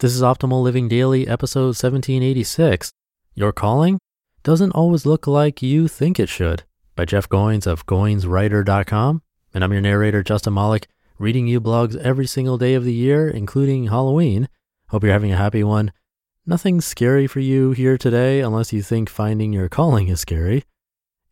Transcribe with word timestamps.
This 0.00 0.14
is 0.14 0.22
Optimal 0.22 0.62
Living 0.62 0.86
Daily, 0.86 1.26
episode 1.26 1.74
1786. 1.74 2.92
Your 3.34 3.52
calling 3.52 3.98
doesn't 4.44 4.70
always 4.70 5.04
look 5.04 5.26
like 5.26 5.60
you 5.60 5.88
think 5.88 6.20
it 6.20 6.28
should, 6.28 6.62
by 6.94 7.04
Jeff 7.04 7.28
Goins 7.28 7.66
of 7.66 7.84
GoinsWriter.com. 7.84 9.22
And 9.52 9.64
I'm 9.64 9.72
your 9.72 9.80
narrator, 9.80 10.22
Justin 10.22 10.54
Malik, 10.54 10.86
reading 11.18 11.48
you 11.48 11.60
blogs 11.60 11.96
every 11.96 12.28
single 12.28 12.58
day 12.58 12.74
of 12.74 12.84
the 12.84 12.92
year, 12.92 13.28
including 13.28 13.88
Halloween. 13.88 14.48
Hope 14.90 15.02
you're 15.02 15.12
having 15.12 15.32
a 15.32 15.36
happy 15.36 15.64
one. 15.64 15.90
Nothing 16.46 16.80
scary 16.80 17.26
for 17.26 17.40
you 17.40 17.72
here 17.72 17.98
today, 17.98 18.38
unless 18.38 18.72
you 18.72 18.82
think 18.82 19.08
finding 19.10 19.52
your 19.52 19.68
calling 19.68 20.06
is 20.06 20.20
scary. 20.20 20.62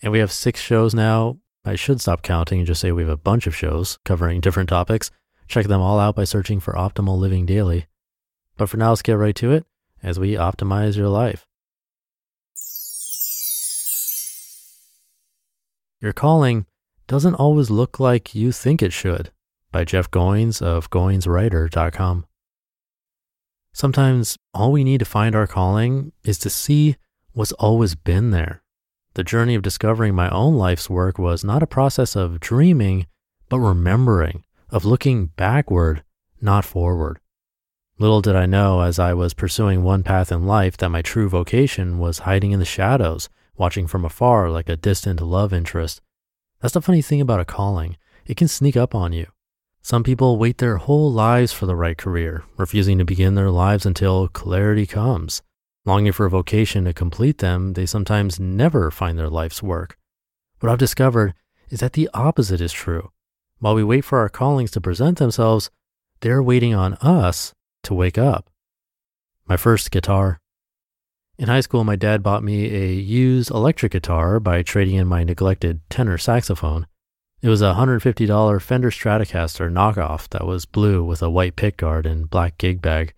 And 0.03 0.11
we 0.11 0.19
have 0.19 0.33
six 0.33 0.61
shows 0.61 0.93
now. 0.93 1.39
I 1.65 1.77
should 1.77 2.01
stop 2.01 2.23
counting 2.23 2.59
and 2.59 2.67
just 2.67 2.81
say 2.81 2.91
we 2.91 3.03
have 3.03 3.11
a 3.11 3.17
bunch 3.17 3.47
of 3.47 3.55
shows 3.55 4.01
covering 4.05 4.41
different 4.41 4.69
topics. 4.69 5.13
Check 5.47 5.67
them 5.67 5.81
all 5.81 6.01
out 6.01 6.17
by 6.17 6.25
searching 6.25 6.59
for 6.59 6.75
Optimal 6.75 7.17
Living 7.17 7.47
Daily. 7.47 7.87
But 8.57 8.69
for 8.69 8.77
now, 8.77 8.91
let's 8.91 9.03
get 9.03 9.15
right 9.15 9.35
to 9.37 9.53
it 9.53 9.67
as 10.03 10.19
we 10.19 10.33
optimize 10.33 10.97
your 10.97 11.09
life. 11.09 11.47
Your 16.01 16.13
calling 16.13 16.67
doesn't 17.07 17.35
always 17.35 17.71
look 17.71 17.99
like 17.99 18.35
you 18.35 18.53
think 18.53 18.83
it 18.83 18.93
should 18.93 19.31
by 19.73 19.85
Jeff 19.85 20.11
Goins 20.11 20.61
of 20.61 20.91
GoinsWriter.com. 20.91 22.27
Sometimes 23.73 24.39
all 24.55 24.73
we 24.73 24.85
need 24.85 24.99
to 24.99 25.05
find 25.05 25.35
our 25.35 25.47
calling 25.47 26.13
is 26.25 26.39
to 26.39 26.51
see 26.51 26.97
what's 27.33 27.53
always 27.53 27.95
been 27.95 28.31
there 28.31 28.63
the 29.17 29.25
journey 29.25 29.55
of 29.55 29.63
discovering 29.63 30.15
my 30.15 30.29
own 30.29 30.57
life's 30.57 30.91
work 30.91 31.19
was 31.19 31.43
not 31.43 31.63
a 31.63 31.67
process 31.67 32.15
of 32.15 32.39
dreaming, 32.39 33.07
but 33.49 33.59
remembering, 33.61 34.45
of 34.69 34.85
looking 34.85 35.29
backward, 35.37 36.05
not 36.39 36.67
forward. 36.67 37.19
Little 37.99 38.21
did 38.21 38.37
I 38.37 38.45
know 38.45 38.83
as 38.83 38.99
I 38.99 39.15
was 39.15 39.33
pursuing 39.33 39.83
one 39.83 40.03
path 40.03 40.31
in 40.31 40.47
life 40.47 40.77
that 40.77 40.91
my 40.91 41.01
true 41.01 41.31
vocation 41.31 41.99
was 41.99 42.21
hiding 42.21 42.53
in 42.53 42.59
the 42.59 42.67
shadows, 42.67 43.31
watching 43.57 43.87
from 43.87 44.05
afar 44.05 44.51
like 44.51 44.69
a 44.69 44.77
distant 44.77 45.23
love 45.23 45.51
interest. 45.51 46.03
That's 46.61 46.75
the 46.75 46.83
funny 46.83 47.01
thing 47.01 47.23
about 47.23 47.41
a 47.41 47.47
calling. 47.47 47.97
It 48.27 48.37
can 48.37 48.49
sneak 48.49 48.77
up 48.77 48.95
on 48.95 49.15
you. 49.15 49.29
Some 49.81 50.03
people 50.03 50.37
wait 50.37 50.59
their 50.59 50.77
whole 50.77 51.11
lives 51.11 51.55
for 51.55 51.65
the 51.65 51.77
right 51.77 51.97
career, 51.97 52.45
refusing 52.59 52.99
to 52.99 53.05
begin 53.07 53.35
their 53.35 53.51
lives 53.51 53.87
until 53.87 54.29
clarity 54.29 54.85
comes. 54.85 55.41
Longing 55.87 56.13
for 56.13 56.27
a 56.27 56.31
vocation 56.31 56.85
to 56.85 56.93
complete 56.93 57.39
them, 57.39 57.73
they 57.73 57.87
sometimes 57.87 58.39
never 58.39 58.91
find 58.91 59.19
their 59.19 59.31
life's 59.31 59.63
work. 59.63 59.97
What 60.61 60.71
I've 60.71 60.79
discovered 60.79 61.33
is 61.71 61.81
that 61.81 61.95
the 61.95 62.11
opposite 62.13 62.61
is 62.61 62.73
true. 62.75 63.11
While 63.59 63.75
we 63.75 63.85
wait 63.85 64.05
for 64.05 64.19
our 64.19 64.29
callings 64.29 64.71
to 64.73 64.83
present 64.83 65.17
themselves, 65.17 65.71
they're 66.21 66.43
waiting 66.43 66.75
on 66.75 66.95
us 66.95 67.55
to 67.87 67.95
wake 67.95 68.19
up. 68.19 68.51
My 69.47 69.57
first 69.57 69.91
guitar. 69.91 70.39
In 71.39 71.49
high 71.49 71.61
school, 71.61 71.85
my 71.85 71.97
dad 71.97 72.23
bought 72.23 72.43
me 72.43 72.75
a 72.75 72.93
used 72.93 73.51
electric 73.51 73.93
guitar 73.93 74.41
by 74.41 74.63
trading 74.63 74.97
in 74.97 75.07
my 75.07 75.23
neglected 75.23 75.81
tenor 75.91 76.19
saxophone. 76.19 76.87
It 77.43 77.49
was 77.49 77.63
a 77.63 77.75
$150 77.75 78.63
Fender 78.63 78.91
Stratocaster 78.91 79.71
knockoff 79.71 80.29
that 80.31 80.47
was 80.47 80.65
blue 80.65 81.05
with 81.05 81.23
a 81.23 81.31
white 81.31 81.55
pickguard 81.55 82.07
and 82.07 82.31
black 82.31 82.59
gig 82.59 82.81
bag. 82.81 83.15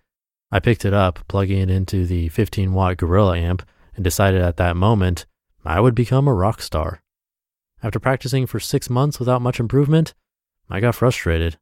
I 0.50 0.60
picked 0.60 0.84
it 0.84 0.92
up, 0.92 1.20
plugging 1.28 1.58
it 1.58 1.70
into 1.70 2.04
the 2.06 2.28
15 2.28 2.72
watt 2.72 2.96
Gorilla 2.96 3.38
amp, 3.38 3.62
and 3.94 4.04
decided 4.04 4.42
at 4.42 4.56
that 4.56 4.76
moment 4.76 5.26
I 5.64 5.80
would 5.80 5.94
become 5.94 6.26
a 6.26 6.34
rock 6.34 6.60
star. 6.60 7.02
After 7.82 8.00
practicing 8.00 8.46
for 8.46 8.58
six 8.58 8.90
months 8.90 9.18
without 9.18 9.42
much 9.42 9.60
improvement, 9.60 10.14
I 10.68 10.80
got 10.80 10.94
frustrated. 10.94 11.58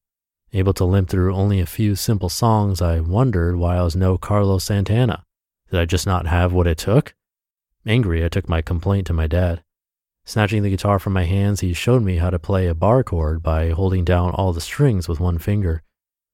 Able 0.52 0.74
to 0.74 0.84
limp 0.84 1.08
through 1.08 1.34
only 1.34 1.60
a 1.60 1.66
few 1.66 1.96
simple 1.96 2.28
songs, 2.28 2.80
I 2.80 3.00
wondered 3.00 3.56
why 3.56 3.76
I 3.76 3.82
was 3.82 3.96
no 3.96 4.16
Carlos 4.16 4.64
Santana. 4.64 5.24
Did 5.70 5.80
I 5.80 5.84
just 5.84 6.06
not 6.06 6.26
have 6.26 6.52
what 6.52 6.66
it 6.66 6.78
took? 6.78 7.14
Angry, 7.84 8.24
I 8.24 8.28
took 8.28 8.48
my 8.48 8.62
complaint 8.62 9.06
to 9.08 9.12
my 9.12 9.26
dad. 9.26 9.62
Snatching 10.24 10.62
the 10.62 10.70
guitar 10.70 10.98
from 10.98 11.12
my 11.12 11.24
hands, 11.24 11.60
he 11.60 11.72
showed 11.72 12.02
me 12.02 12.16
how 12.16 12.30
to 12.30 12.38
play 12.38 12.66
a 12.66 12.74
bar 12.74 13.04
chord 13.04 13.42
by 13.42 13.70
holding 13.70 14.04
down 14.04 14.30
all 14.30 14.52
the 14.52 14.60
strings 14.60 15.08
with 15.08 15.20
one 15.20 15.38
finger. 15.38 15.82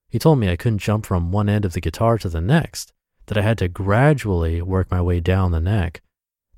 He 0.09 0.19
told 0.19 0.39
me 0.39 0.51
I 0.51 0.57
couldn't 0.57 0.79
jump 0.79 1.05
from 1.05 1.33
one 1.33 1.49
end 1.49 1.65
of 1.65 1.73
the 1.73 1.81
guitar 1.81 2.19
to 2.19 2.29
the 2.29 2.41
next, 2.41 2.93
that 3.27 3.37
I 3.37 3.43
had 3.43 3.59
to 3.59 3.69
gradually 3.69 4.63
work 4.63 4.91
my 4.91 5.01
way 5.01 5.21
down 5.21 5.53
the 5.53 5.61
neck. 5.61 6.03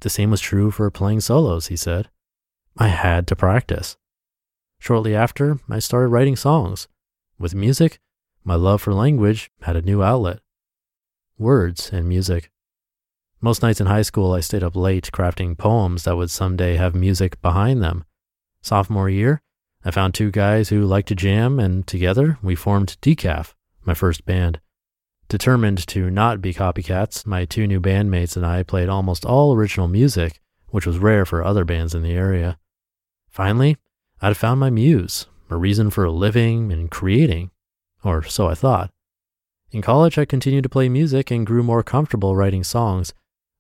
The 0.01 0.11
same 0.11 0.31
was 0.31 0.41
true 0.41 0.71
for 0.71 0.91
playing 0.91 1.21
solos, 1.21 1.69
he 1.69 1.77
said. 1.77 2.09
I 2.77 2.89
had 2.89 3.27
to 3.29 3.37
practice. 3.37 3.97
Shortly 4.79 5.15
after, 5.15 5.61
I 5.71 5.79
started 5.79 6.09
writing 6.09 6.37
songs. 6.37 6.89
With 7.39 7.55
music, 7.55 7.99
my 8.45 8.55
love 8.55 8.83
for 8.83 8.95
language 8.95 9.51
had 9.63 9.77
a 9.77 9.83
new 9.83 10.03
outlet 10.03 10.41
words 11.37 11.91
and 11.93 12.09
music. 12.09 12.51
Most 13.41 13.63
nights 13.63 13.81
in 13.81 13.87
high 13.87 14.03
school, 14.03 14.33
I 14.33 14.41
stayed 14.41 14.63
up 14.63 14.77
late 14.77 15.11
crafting 15.13 15.59
poems 15.59 16.05
that 16.05 16.17
would 16.17 16.31
someday 16.31 16.77
have 16.77 16.95
music 16.95 17.41
behind 17.43 17.83
them. 17.83 18.05
Sophomore 18.63 19.11
year, 19.11 19.43
I 19.85 19.91
found 19.91 20.15
two 20.15 20.31
guys 20.31 20.69
who 20.69 20.87
liked 20.87 21.09
to 21.09 21.15
jam, 21.15 21.59
and 21.59 21.87
together 21.87 22.39
we 22.41 22.55
formed 22.55 22.97
Decaf, 23.03 23.55
my 23.85 23.95
first 23.95 24.25
band. 24.25 24.61
Determined 25.29 25.87
to 25.89 26.11
not 26.11 26.41
be 26.41 26.55
copycats, 26.55 27.27
my 27.27 27.45
two 27.45 27.67
new 27.67 27.81
bandmates 27.81 28.37
and 28.37 28.47
I 28.47 28.63
played 28.63 28.89
almost 28.89 29.25
all 29.25 29.55
original 29.55 29.89
music, 29.89 30.41
which 30.69 30.87
was 30.87 30.99
rare 30.99 31.27
for 31.27 31.45
other 31.45 31.65
bands 31.65 31.95
in 31.95 32.03
the 32.03 32.13
area. 32.13 32.59
Finally, 33.29 33.77
I'd 34.23 34.37
found 34.37 34.61
my 34.61 34.71
muse, 34.71 35.27
a 35.55 35.57
reason 35.57 35.89
for 35.91 36.11
living 36.11 36.73
and 36.73 36.91
creating, 36.91 37.51
or 38.03 38.23
so 38.23 38.49
I 38.49 38.55
thought. 38.55 38.91
In 39.71 39.83
college, 39.83 40.19
I 40.19 40.25
continued 40.25 40.65
to 40.65 40.69
play 40.69 40.89
music 40.89 41.31
and 41.31 41.47
grew 41.47 41.63
more 41.63 41.83
comfortable 41.83 42.37
writing 42.37 42.65
songs. 42.65 43.15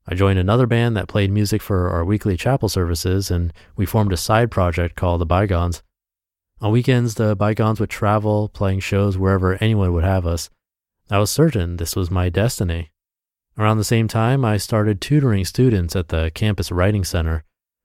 I 0.06 0.15
joined 0.15 0.38
another 0.38 0.66
band 0.66 0.97
that 0.97 1.09
played 1.09 1.31
music 1.31 1.62
for 1.62 1.88
our 1.88 2.05
weekly 2.05 2.37
chapel 2.37 2.69
services, 2.69 3.31
and 3.31 3.53
we 3.77 3.87
formed 3.87 4.12
a 4.12 4.16
side 4.16 4.50
project 4.50 4.97
called 4.97 5.21
The 5.21 5.27
Bygones. 5.27 5.82
On 6.60 6.72
weekends, 6.72 7.15
the 7.15 7.34
bygones 7.34 7.81
would 7.81 7.91
travel, 7.91 8.49
playing 8.49 8.81
shows 8.81 9.16
wherever 9.16 9.56
anyone 9.61 9.93
would 9.93 10.05
have 10.05 10.26
us. 10.26 10.50
I 11.11 11.19
was 11.19 11.31
certain 11.31 11.76
this 11.76 11.97
was 11.97 12.11
my 12.11 12.28
destiny. 12.28 12.91
Around 13.56 13.78
the 13.78 13.84
same 13.84 14.09
time, 14.09 14.44
I 14.44 14.56
started 14.56 15.00
tutoring 15.00 15.44
students 15.44 15.94
at 15.94 16.09
the 16.09 16.31
campus 16.34 16.72
writing 16.72 17.05
center. 17.05 17.44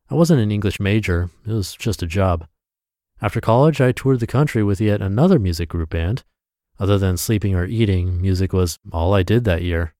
I 0.09 0.15
wasn't 0.15 0.41
an 0.41 0.51
English 0.51 0.79
major, 0.79 1.29
it 1.45 1.51
was 1.51 1.75
just 1.75 2.01
a 2.01 2.07
job. 2.07 2.47
After 3.21 3.41
college, 3.41 3.81
I 3.81 3.91
toured 3.91 4.21
the 4.21 4.27
country 4.27 4.63
with 4.63 4.79
yet 4.79 5.01
another 5.01 5.39
music 5.39 5.69
group 5.69 5.89
band. 5.89 6.23
Other 6.79 6.97
than 6.97 7.17
sleeping 7.17 7.53
or 7.53 7.65
eating, 7.65 8.21
music 8.21 8.53
was 8.53 8.79
all 8.91 9.13
I 9.13 9.23
did 9.23 9.43
that 9.43 9.61
year. 9.61 9.93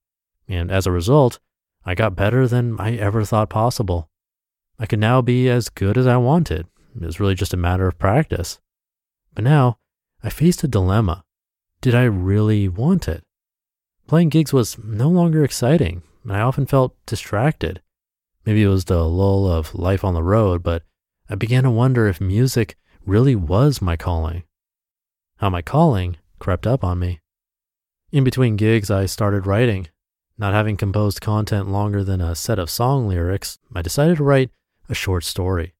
And 0.48 0.70
as 0.70 0.86
a 0.86 0.92
result, 0.92 1.38
I 1.84 1.94
got 1.94 2.16
better 2.16 2.48
than 2.48 2.80
I 2.80 2.96
ever 2.96 3.24
thought 3.24 3.50
possible. 3.50 4.08
I 4.78 4.86
could 4.86 4.98
now 4.98 5.20
be 5.20 5.48
as 5.48 5.68
good 5.68 5.98
as 5.98 6.06
I 6.06 6.16
wanted. 6.16 6.66
It 6.96 7.04
was 7.04 7.20
really 7.20 7.34
just 7.34 7.52
a 7.52 7.58
matter 7.58 7.86
of 7.86 7.98
practice. 7.98 8.58
But 9.34 9.44
now 9.44 9.78
I 10.22 10.30
faced 10.30 10.64
a 10.64 10.68
dilemma. 10.68 11.24
Did 11.82 11.94
I 11.94 12.04
really 12.04 12.68
want 12.68 13.06
it? 13.06 13.22
Playing 14.06 14.30
gigs 14.30 14.52
was 14.52 14.78
no 14.82 15.08
longer 15.08 15.44
exciting, 15.44 16.02
and 16.24 16.32
I 16.32 16.40
often 16.40 16.66
felt 16.66 16.96
distracted. 17.06 17.80
Maybe 18.44 18.62
it 18.62 18.68
was 18.68 18.86
the 18.86 19.04
lull 19.04 19.46
of 19.46 19.74
life 19.74 20.04
on 20.04 20.14
the 20.14 20.22
road, 20.22 20.62
but 20.62 20.82
I 21.28 21.34
began 21.34 21.62
to 21.62 21.70
wonder 21.70 22.08
if 22.08 22.20
music 22.20 22.76
really 23.06 23.34
was 23.34 23.80
my 23.80 23.96
calling. 23.96 24.44
How 25.38 25.50
my 25.50 25.62
calling 25.62 26.16
crept 26.38 26.66
up 26.66 26.84
on 26.84 26.98
me. 26.98 27.20
In 28.12 28.24
between 28.24 28.56
gigs, 28.56 28.90
I 28.90 29.06
started 29.06 29.46
writing. 29.46 29.88
Not 30.36 30.54
having 30.54 30.76
composed 30.76 31.20
content 31.20 31.68
longer 31.68 32.02
than 32.02 32.20
a 32.20 32.34
set 32.34 32.58
of 32.58 32.70
song 32.70 33.08
lyrics, 33.08 33.58
I 33.74 33.82
decided 33.82 34.16
to 34.16 34.24
write 34.24 34.50
a 34.88 34.94
short 34.94 35.24
story. 35.24 35.74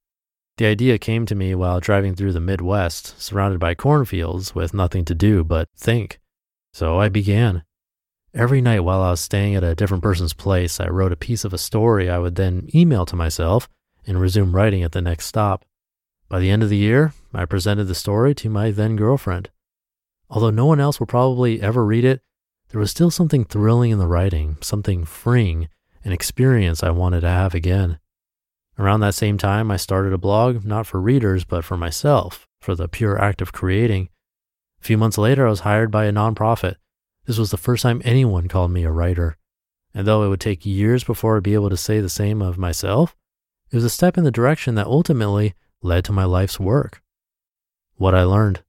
The 0.58 0.66
idea 0.66 0.98
came 0.98 1.24
to 1.26 1.34
me 1.34 1.54
while 1.54 1.80
driving 1.80 2.14
through 2.14 2.32
the 2.32 2.40
Midwest, 2.40 3.20
surrounded 3.20 3.58
by 3.58 3.74
cornfields 3.74 4.54
with 4.54 4.74
nothing 4.74 5.04
to 5.06 5.14
do 5.14 5.42
but 5.42 5.68
think. 5.76 6.20
So 6.74 7.00
I 7.00 7.08
began. 7.08 7.64
Every 8.34 8.60
night 8.60 8.80
while 8.80 9.02
I 9.02 9.10
was 9.10 9.20
staying 9.20 9.54
at 9.54 9.64
a 9.64 9.74
different 9.74 10.02
person's 10.02 10.34
place, 10.34 10.78
I 10.78 10.88
wrote 10.88 11.12
a 11.12 11.16
piece 11.16 11.44
of 11.44 11.52
a 11.52 11.58
story 11.58 12.08
I 12.08 12.18
would 12.18 12.36
then 12.36 12.68
email 12.74 13.06
to 13.06 13.16
myself 13.16 13.68
and 14.06 14.20
resume 14.20 14.54
writing 14.54 14.82
at 14.82 14.92
the 14.92 15.02
next 15.02 15.26
stop. 15.26 15.64
By 16.30 16.38
the 16.38 16.48
end 16.48 16.62
of 16.62 16.68
the 16.68 16.76
year, 16.76 17.12
I 17.34 17.44
presented 17.44 17.84
the 17.84 17.94
story 17.94 18.36
to 18.36 18.48
my 18.48 18.70
then 18.70 18.94
girlfriend. 18.94 19.50
Although 20.30 20.50
no 20.50 20.64
one 20.64 20.78
else 20.78 21.00
will 21.00 21.08
probably 21.08 21.60
ever 21.60 21.84
read 21.84 22.04
it, 22.04 22.22
there 22.68 22.80
was 22.80 22.92
still 22.92 23.10
something 23.10 23.44
thrilling 23.44 23.90
in 23.90 23.98
the 23.98 24.06
writing, 24.06 24.56
something 24.60 25.04
freeing, 25.04 25.68
an 26.04 26.12
experience 26.12 26.84
I 26.84 26.90
wanted 26.90 27.22
to 27.22 27.28
have 27.28 27.52
again. 27.52 27.98
Around 28.78 29.00
that 29.00 29.16
same 29.16 29.38
time, 29.38 29.72
I 29.72 29.76
started 29.76 30.12
a 30.12 30.18
blog, 30.18 30.64
not 30.64 30.86
for 30.86 31.00
readers, 31.00 31.44
but 31.44 31.64
for 31.64 31.76
myself, 31.76 32.46
for 32.60 32.76
the 32.76 32.86
pure 32.86 33.20
act 33.20 33.42
of 33.42 33.52
creating. 33.52 34.08
A 34.80 34.84
few 34.84 34.96
months 34.96 35.18
later, 35.18 35.48
I 35.48 35.50
was 35.50 35.60
hired 35.60 35.90
by 35.90 36.04
a 36.04 36.12
nonprofit. 36.12 36.76
This 37.26 37.38
was 37.38 37.50
the 37.50 37.56
first 37.56 37.82
time 37.82 38.00
anyone 38.04 38.46
called 38.46 38.70
me 38.70 38.84
a 38.84 38.92
writer. 38.92 39.36
And 39.92 40.06
though 40.06 40.22
it 40.22 40.28
would 40.28 40.40
take 40.40 40.64
years 40.64 41.02
before 41.02 41.36
I'd 41.36 41.42
be 41.42 41.54
able 41.54 41.70
to 41.70 41.76
say 41.76 41.98
the 41.98 42.08
same 42.08 42.40
of 42.40 42.56
myself, 42.56 43.16
it 43.72 43.74
was 43.74 43.84
a 43.84 43.90
step 43.90 44.16
in 44.16 44.22
the 44.22 44.30
direction 44.30 44.76
that 44.76 44.86
ultimately 44.86 45.54
led 45.82 46.04
to 46.04 46.12
my 46.12 46.24
life's 46.24 46.60
work. 46.60 47.02
What 47.96 48.14
I 48.14 48.22
learned. 48.22 48.62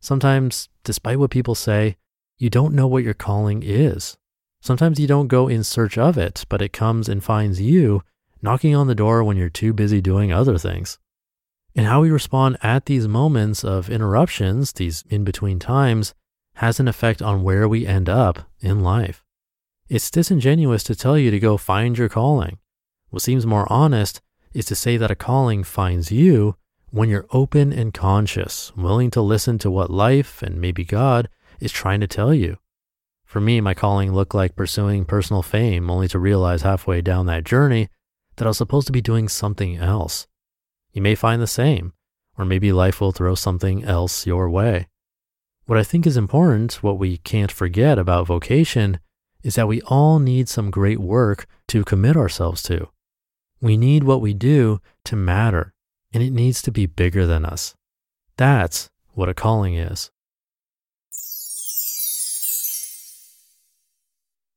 Sometimes, 0.00 0.68
despite 0.84 1.18
what 1.18 1.30
people 1.30 1.54
say, 1.54 1.96
you 2.36 2.50
don't 2.50 2.74
know 2.74 2.86
what 2.86 3.02
your 3.02 3.14
calling 3.14 3.62
is. 3.64 4.16
Sometimes 4.60 4.98
you 4.98 5.06
don't 5.06 5.28
go 5.28 5.48
in 5.48 5.64
search 5.64 5.98
of 5.98 6.16
it, 6.16 6.44
but 6.48 6.62
it 6.62 6.72
comes 6.72 7.08
and 7.08 7.22
finds 7.22 7.60
you 7.60 8.02
knocking 8.42 8.74
on 8.74 8.86
the 8.86 8.94
door 8.94 9.24
when 9.24 9.36
you're 9.36 9.48
too 9.48 9.72
busy 9.72 10.00
doing 10.00 10.32
other 10.32 10.58
things. 10.58 10.98
And 11.74 11.86
how 11.86 12.02
we 12.02 12.10
respond 12.10 12.56
at 12.62 12.86
these 12.86 13.06
moments 13.06 13.64
of 13.64 13.90
interruptions, 13.90 14.72
these 14.72 15.04
in 15.08 15.24
between 15.24 15.58
times, 15.58 16.14
has 16.54 16.80
an 16.80 16.88
effect 16.88 17.22
on 17.22 17.42
where 17.42 17.68
we 17.68 17.86
end 17.86 18.08
up 18.08 18.48
in 18.60 18.80
life. 18.80 19.24
It's 19.88 20.10
disingenuous 20.10 20.82
to 20.84 20.96
tell 20.96 21.16
you 21.16 21.30
to 21.30 21.38
go 21.38 21.56
find 21.56 21.96
your 21.96 22.08
calling. 22.08 22.58
What 23.10 23.22
seems 23.22 23.46
more 23.46 23.70
honest 23.72 24.20
is 24.52 24.64
to 24.66 24.74
say 24.74 24.96
that 24.96 25.10
a 25.10 25.14
calling 25.14 25.64
finds 25.64 26.10
you 26.10 26.56
when 26.90 27.08
you're 27.08 27.26
open 27.30 27.72
and 27.72 27.92
conscious, 27.92 28.72
willing 28.76 29.10
to 29.10 29.20
listen 29.20 29.58
to 29.58 29.70
what 29.70 29.90
life 29.90 30.42
and 30.42 30.60
maybe 30.60 30.84
God 30.84 31.28
is 31.60 31.72
trying 31.72 32.00
to 32.00 32.06
tell 32.06 32.32
you. 32.32 32.58
For 33.24 33.40
me, 33.40 33.60
my 33.60 33.74
calling 33.74 34.12
looked 34.12 34.34
like 34.34 34.56
pursuing 34.56 35.04
personal 35.04 35.42
fame, 35.42 35.90
only 35.90 36.08
to 36.08 36.18
realize 36.18 36.62
halfway 36.62 37.02
down 37.02 37.26
that 37.26 37.44
journey 37.44 37.90
that 38.36 38.46
I 38.46 38.48
was 38.48 38.56
supposed 38.56 38.86
to 38.86 38.92
be 38.92 39.02
doing 39.02 39.28
something 39.28 39.76
else. 39.76 40.26
You 40.92 41.02
may 41.02 41.14
find 41.14 41.42
the 41.42 41.46
same, 41.46 41.92
or 42.38 42.44
maybe 42.44 42.72
life 42.72 43.00
will 43.00 43.12
throw 43.12 43.34
something 43.34 43.84
else 43.84 44.26
your 44.26 44.48
way. 44.48 44.88
What 45.66 45.78
I 45.78 45.82
think 45.82 46.06
is 46.06 46.16
important, 46.16 46.82
what 46.82 46.98
we 46.98 47.18
can't 47.18 47.52
forget 47.52 47.98
about 47.98 48.26
vocation, 48.26 48.98
is 49.42 49.56
that 49.56 49.68
we 49.68 49.82
all 49.82 50.18
need 50.18 50.48
some 50.48 50.70
great 50.70 50.98
work 50.98 51.46
to 51.68 51.84
commit 51.84 52.16
ourselves 52.16 52.62
to. 52.62 52.88
We 53.60 53.76
need 53.76 54.04
what 54.04 54.20
we 54.20 54.34
do 54.34 54.80
to 55.04 55.16
matter, 55.16 55.74
and 56.12 56.22
it 56.22 56.30
needs 56.30 56.62
to 56.62 56.70
be 56.70 56.86
bigger 56.86 57.26
than 57.26 57.44
us. 57.44 57.74
That's 58.36 58.90
what 59.14 59.28
a 59.28 59.34
calling 59.34 59.74
is. 59.74 60.10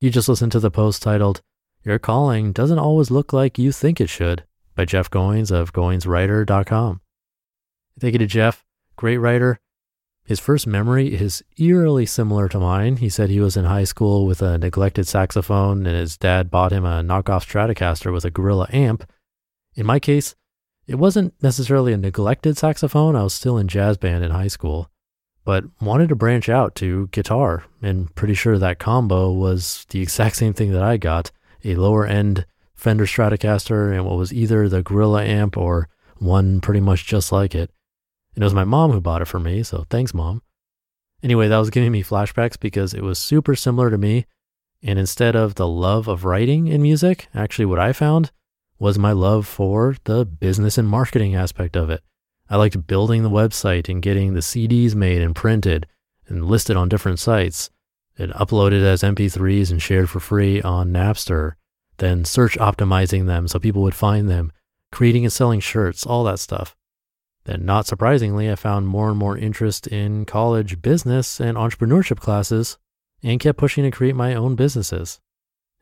You 0.00 0.10
just 0.10 0.28
listened 0.28 0.52
to 0.52 0.60
the 0.60 0.70
post 0.70 1.02
titled, 1.02 1.42
Your 1.84 1.98
Calling 1.98 2.52
Doesn't 2.52 2.78
Always 2.78 3.10
Look 3.10 3.32
Like 3.32 3.58
You 3.58 3.72
Think 3.72 4.00
It 4.00 4.08
Should 4.08 4.44
by 4.74 4.84
Jeff 4.84 5.10
Goins 5.10 5.50
of 5.50 5.72
GoinsWriter.com. 5.72 7.00
Thank 8.00 8.12
you 8.12 8.18
to 8.18 8.26
Jeff, 8.26 8.64
great 8.96 9.18
writer. 9.18 9.60
His 10.32 10.40
first 10.40 10.66
memory 10.66 11.12
is 11.12 11.44
eerily 11.58 12.06
similar 12.06 12.48
to 12.48 12.58
mine. 12.58 12.96
He 12.96 13.10
said 13.10 13.28
he 13.28 13.38
was 13.38 13.54
in 13.54 13.66
high 13.66 13.84
school 13.84 14.24
with 14.24 14.40
a 14.40 14.56
neglected 14.56 15.06
saxophone 15.06 15.84
and 15.84 15.94
his 15.94 16.16
dad 16.16 16.50
bought 16.50 16.72
him 16.72 16.86
a 16.86 17.02
knockoff 17.02 17.44
Stratocaster 17.44 18.10
with 18.10 18.24
a 18.24 18.30
Gorilla 18.30 18.66
amp. 18.72 19.04
In 19.74 19.84
my 19.84 19.98
case, 19.98 20.34
it 20.86 20.94
wasn't 20.94 21.34
necessarily 21.42 21.92
a 21.92 21.98
neglected 21.98 22.56
saxophone. 22.56 23.14
I 23.14 23.24
was 23.24 23.34
still 23.34 23.58
in 23.58 23.68
jazz 23.68 23.98
band 23.98 24.24
in 24.24 24.30
high 24.30 24.48
school 24.48 24.90
but 25.44 25.64
wanted 25.82 26.08
to 26.08 26.16
branch 26.16 26.48
out 26.48 26.74
to 26.76 27.08
guitar. 27.08 27.64
And 27.82 28.14
pretty 28.14 28.32
sure 28.32 28.56
that 28.56 28.78
combo 28.78 29.30
was 29.30 29.84
the 29.90 30.00
exact 30.00 30.36
same 30.36 30.54
thing 30.54 30.72
that 30.72 30.82
I 30.82 30.96
got 30.96 31.30
a 31.62 31.74
lower 31.74 32.06
end 32.06 32.46
Fender 32.74 33.04
Stratocaster 33.04 33.92
and 33.92 34.06
what 34.06 34.16
was 34.16 34.32
either 34.32 34.66
the 34.66 34.82
Gorilla 34.82 35.24
amp 35.24 35.58
or 35.58 35.90
one 36.16 36.62
pretty 36.62 36.80
much 36.80 37.04
just 37.04 37.32
like 37.32 37.54
it. 37.54 37.70
And 38.34 38.42
it 38.42 38.46
was 38.46 38.54
my 38.54 38.64
mom 38.64 38.92
who 38.92 39.00
bought 39.00 39.22
it 39.22 39.26
for 39.26 39.38
me, 39.38 39.62
so 39.62 39.84
thanks, 39.90 40.14
mom. 40.14 40.42
Anyway, 41.22 41.48
that 41.48 41.58
was 41.58 41.70
giving 41.70 41.92
me 41.92 42.02
flashbacks 42.02 42.58
because 42.58 42.94
it 42.94 43.02
was 43.02 43.18
super 43.18 43.54
similar 43.54 43.90
to 43.90 43.98
me. 43.98 44.26
And 44.82 44.98
instead 44.98 45.36
of 45.36 45.54
the 45.54 45.68
love 45.68 46.08
of 46.08 46.24
writing 46.24 46.66
in 46.66 46.82
music, 46.82 47.28
actually, 47.34 47.66
what 47.66 47.78
I 47.78 47.92
found 47.92 48.32
was 48.78 48.98
my 48.98 49.12
love 49.12 49.46
for 49.46 49.96
the 50.04 50.24
business 50.24 50.76
and 50.76 50.88
marketing 50.88 51.36
aspect 51.36 51.76
of 51.76 51.88
it. 51.90 52.02
I 52.50 52.56
liked 52.56 52.86
building 52.86 53.22
the 53.22 53.30
website 53.30 53.88
and 53.88 54.02
getting 54.02 54.34
the 54.34 54.40
CDs 54.40 54.94
made 54.94 55.22
and 55.22 55.36
printed 55.36 55.86
and 56.26 56.44
listed 56.44 56.76
on 56.76 56.88
different 56.88 57.20
sites 57.20 57.70
and 58.18 58.32
uploaded 58.32 58.82
as 58.82 59.02
MP3s 59.02 59.70
and 59.70 59.80
shared 59.80 60.10
for 60.10 60.20
free 60.20 60.60
on 60.60 60.92
Napster, 60.92 61.52
then 61.98 62.24
search 62.24 62.58
optimizing 62.58 63.26
them 63.26 63.46
so 63.46 63.58
people 63.58 63.82
would 63.82 63.94
find 63.94 64.28
them, 64.28 64.52
creating 64.90 65.24
and 65.24 65.32
selling 65.32 65.60
shirts, 65.60 66.04
all 66.04 66.24
that 66.24 66.40
stuff. 66.40 66.76
Then, 67.44 67.64
not 67.64 67.86
surprisingly, 67.86 68.50
I 68.50 68.54
found 68.54 68.86
more 68.86 69.08
and 69.08 69.18
more 69.18 69.36
interest 69.36 69.86
in 69.88 70.24
college 70.24 70.80
business 70.80 71.40
and 71.40 71.56
entrepreneurship 71.56 72.18
classes 72.18 72.78
and 73.22 73.40
kept 73.40 73.58
pushing 73.58 73.84
to 73.84 73.90
create 73.90 74.14
my 74.14 74.34
own 74.34 74.54
businesses. 74.54 75.20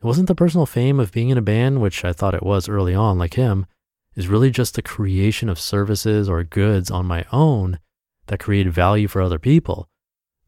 It 0.01 0.05
wasn't 0.05 0.27
the 0.27 0.35
personal 0.35 0.65
fame 0.65 0.99
of 0.99 1.11
being 1.11 1.29
in 1.29 1.37
a 1.37 1.41
band, 1.41 1.81
which 1.81 2.03
I 2.03 2.13
thought 2.13 2.33
it 2.33 2.43
was 2.43 2.67
early 2.67 2.95
on, 2.95 3.19
like 3.19 3.35
him 3.35 3.67
is 4.15 4.27
really 4.27 4.51
just 4.51 4.75
the 4.75 4.81
creation 4.81 5.47
of 5.49 5.59
services 5.59 6.27
or 6.27 6.43
goods 6.43 6.91
on 6.91 7.05
my 7.05 7.25
own 7.31 7.79
that 8.27 8.39
created 8.39 8.73
value 8.73 9.07
for 9.07 9.21
other 9.21 9.39
people. 9.39 9.87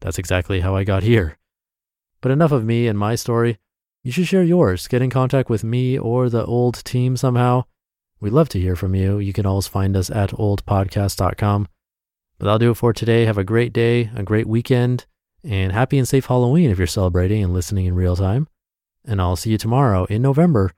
That's 0.00 0.18
exactly 0.18 0.60
how 0.60 0.76
I 0.76 0.84
got 0.84 1.02
here. 1.02 1.38
But 2.20 2.32
enough 2.32 2.52
of 2.52 2.64
me 2.64 2.86
and 2.86 2.98
my 2.98 3.14
story. 3.14 3.58
You 4.02 4.12
should 4.12 4.26
share 4.26 4.42
yours. 4.42 4.86
Get 4.86 5.00
in 5.00 5.08
contact 5.08 5.48
with 5.48 5.64
me 5.64 5.98
or 5.98 6.28
the 6.28 6.44
old 6.44 6.84
team 6.84 7.16
somehow. 7.16 7.64
We'd 8.20 8.32
love 8.32 8.48
to 8.50 8.60
hear 8.60 8.76
from 8.76 8.94
you. 8.94 9.18
You 9.18 9.32
can 9.32 9.46
always 9.46 9.66
find 9.66 9.96
us 9.96 10.10
at 10.10 10.30
oldpodcast.com. 10.30 11.68
But 12.38 12.44
that'll 12.44 12.58
do 12.58 12.70
it 12.70 12.76
for 12.76 12.92
today. 12.92 13.24
Have 13.26 13.38
a 13.38 13.44
great 13.44 13.72
day, 13.72 14.10
a 14.14 14.22
great 14.22 14.46
weekend, 14.46 15.06
and 15.42 15.72
happy 15.72 15.98
and 15.98 16.08
safe 16.08 16.26
Halloween 16.26 16.70
if 16.70 16.78
you're 16.78 16.86
celebrating 16.86 17.44
and 17.44 17.52
listening 17.52 17.86
in 17.86 17.94
real 17.94 18.16
time. 18.16 18.48
And 19.04 19.20
I'll 19.20 19.36
see 19.36 19.50
you 19.50 19.58
tomorrow 19.58 20.04
in 20.06 20.22
November, 20.22 20.72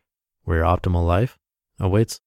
where 0.45 0.59
your 0.59 0.67
optimal 0.67 1.07
life 1.07 1.39
awaits. 1.79 2.21